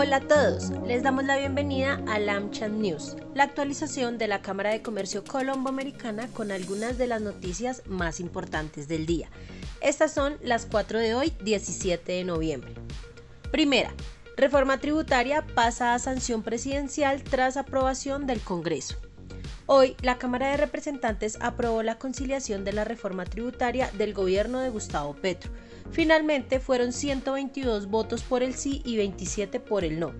[0.00, 4.70] Hola a todos, les damos la bienvenida a LAMCHAN News, la actualización de la Cámara
[4.70, 9.28] de Comercio Colombo-Americana con algunas de las noticias más importantes del día.
[9.80, 12.74] Estas son las 4 de hoy, 17 de noviembre.
[13.50, 13.92] Primera,
[14.36, 18.94] reforma tributaria pasa a sanción presidencial tras aprobación del Congreso.
[19.66, 24.70] Hoy, la Cámara de Representantes aprobó la conciliación de la reforma tributaria del gobierno de
[24.70, 25.50] Gustavo Petro
[25.90, 30.12] Finalmente fueron 122 votos por el sí y 27 por el no.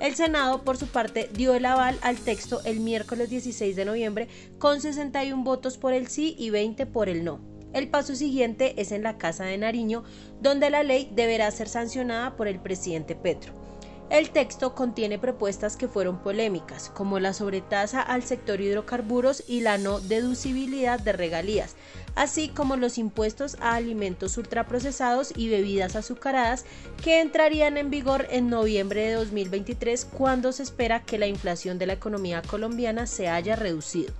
[0.00, 4.28] El Senado, por su parte, dio el aval al texto el miércoles 16 de noviembre
[4.58, 7.40] con 61 votos por el sí y 20 por el no.
[7.72, 10.04] El paso siguiente es en la Casa de Nariño,
[10.40, 13.63] donde la ley deberá ser sancionada por el presidente Petro.
[14.10, 19.78] El texto contiene propuestas que fueron polémicas, como la sobretasa al sector hidrocarburos y la
[19.78, 21.74] no deducibilidad de regalías,
[22.14, 26.64] así como los impuestos a alimentos ultraprocesados y bebidas azucaradas
[27.02, 31.86] que entrarían en vigor en noviembre de 2023 cuando se espera que la inflación de
[31.86, 34.12] la economía colombiana se haya reducido.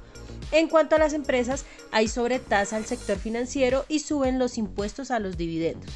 [0.51, 5.19] En cuanto a las empresas, hay sobretasa al sector financiero y suben los impuestos a
[5.19, 5.93] los dividendos.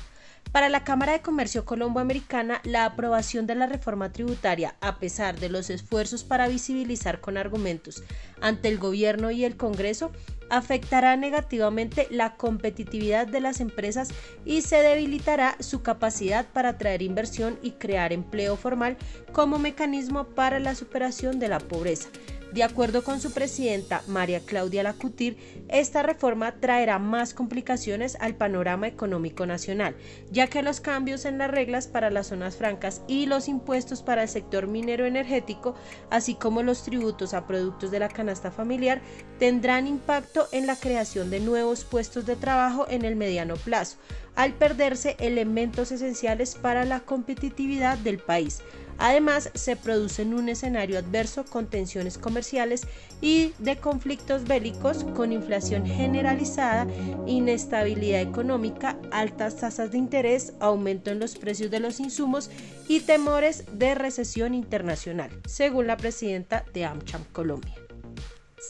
[0.53, 5.51] Para la Cámara de Comercio Colombo-Americana, la aprobación de la reforma tributaria, a pesar de
[5.51, 8.03] los esfuerzos para visibilizar con argumentos
[8.41, 10.11] ante el gobierno y el Congreso,
[10.49, 14.09] afectará negativamente la competitividad de las empresas
[14.47, 18.97] y se debilitará su capacidad para atraer inversión y crear empleo formal
[19.33, 22.09] como mecanismo para la superación de la pobreza.
[22.53, 25.37] De acuerdo con su presidenta María Claudia Lacutir,
[25.69, 29.95] esta reforma traerá más complicaciones al panorama económico nacional,
[30.31, 34.23] ya que los cambios en las reglas para las zonas francas y los impuestos para
[34.23, 35.75] el sector minero energético,
[36.09, 39.03] así como los tributos a productos de la canasta familiar,
[39.39, 43.99] tendrán impacto en la creación de nuevos puestos de trabajo en el mediano plazo,
[44.37, 48.63] al perderse elementos esenciales para la competitividad del país.
[48.99, 52.87] Además, se produce en un escenario adverso con tensiones comerciales
[53.21, 56.87] y de conflictos bélicos, con inflación generalizada,
[57.27, 62.51] inestabilidad económica, altas tasas de interés, aumento en los precios de los insumos
[62.89, 67.75] y temores de recesión internacional, según la presidenta de AmCham Colombia.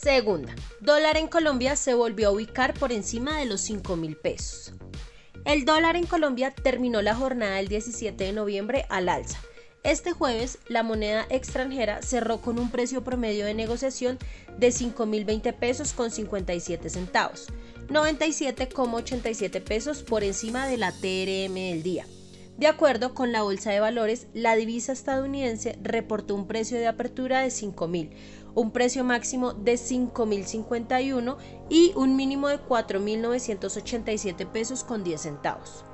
[0.01, 4.73] Segunda, dólar en Colombia se volvió a ubicar por encima de los 5 mil pesos.
[5.45, 9.39] El dólar en Colombia terminó la jornada del 17 de noviembre al alza,
[9.83, 14.17] este jueves, la moneda extranjera cerró con un precio promedio de negociación
[14.57, 17.47] de 5.020 pesos con 57 centavos,
[17.87, 22.05] 97,87 pesos por encima de la TRM del día.
[22.57, 27.39] De acuerdo con la Bolsa de Valores, la divisa estadounidense reportó un precio de apertura
[27.39, 28.11] de 5.000,
[28.53, 31.37] un precio máximo de 5.051
[31.69, 35.85] y un mínimo de 4.987 pesos con 10 centavos.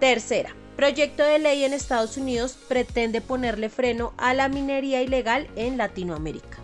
[0.00, 5.76] Tercera, proyecto de ley en Estados Unidos pretende ponerle freno a la minería ilegal en
[5.76, 6.58] Latinoamérica.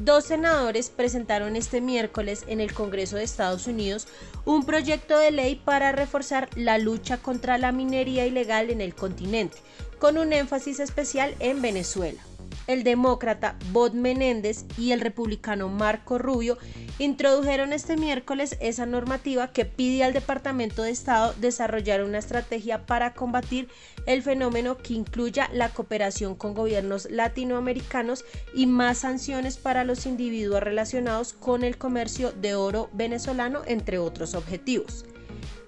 [0.00, 4.06] Dos senadores presentaron este miércoles en el Congreso de Estados Unidos
[4.44, 9.58] un proyecto de ley para reforzar la lucha contra la minería ilegal en el continente,
[9.98, 12.22] con un énfasis especial en Venezuela
[12.70, 16.56] el demócrata Bob Menéndez y el republicano Marco Rubio
[16.98, 23.12] introdujeron este miércoles esa normativa que pide al Departamento de Estado desarrollar una estrategia para
[23.12, 23.68] combatir
[24.06, 30.62] el fenómeno que incluya la cooperación con gobiernos latinoamericanos y más sanciones para los individuos
[30.62, 35.04] relacionados con el comercio de oro venezolano, entre otros objetivos.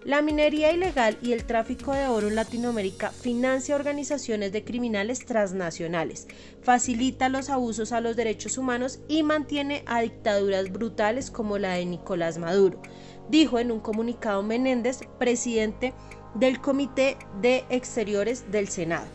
[0.05, 6.27] La minería ilegal y el tráfico de oro en Latinoamérica financia organizaciones de criminales transnacionales,
[6.61, 11.87] facilita los abusos a los derechos humanos y mantiene a dictaduras brutales como la de
[11.87, 12.83] Nicolás Maduro,
[13.31, 15.95] dijo en un comunicado Menéndez, presidente
[16.35, 19.07] del Comité de Exteriores del Senado.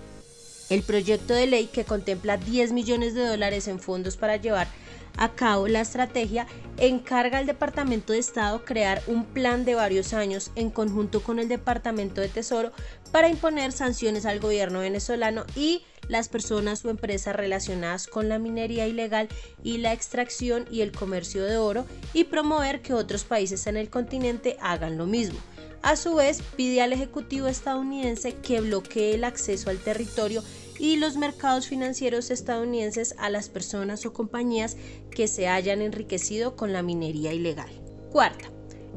[0.70, 4.68] El proyecto de ley que contempla 10 millones de dólares en fondos para llevar
[5.18, 6.48] a cabo la estrategia,
[6.78, 11.48] encarga al Departamento de Estado crear un plan de varios años en conjunto con el
[11.48, 12.72] Departamento de Tesoro
[13.12, 18.88] para imponer sanciones al gobierno venezolano y las personas o empresas relacionadas con la minería
[18.88, 19.28] ilegal
[19.64, 23.90] y la extracción y el comercio de oro y promover que otros países en el
[23.90, 25.40] continente hagan lo mismo.
[25.84, 30.44] A su vez, pide al Ejecutivo estadounidense que bloquee el acceso al territorio
[30.80, 34.78] y los mercados financieros estadounidenses a las personas o compañías
[35.12, 37.70] que se hayan enriquecido con la minería ilegal.
[38.12, 38.50] Cuarta,